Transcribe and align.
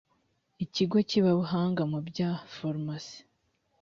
ikigo 0.63 0.97
kibabuhanga 1.09 1.81
mu 1.91 1.99
bya 2.07 2.29
farumasi 2.55 3.17